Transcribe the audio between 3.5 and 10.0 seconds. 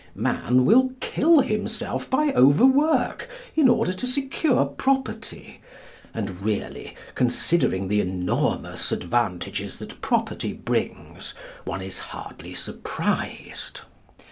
in order to secure property, and really, considering the enormous advantages